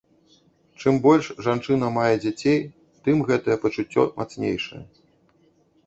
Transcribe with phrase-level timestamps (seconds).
[0.83, 2.59] Чым больш жанчына мае дзяцей,
[3.07, 4.83] тым гэтае пачуццё мацнейшае.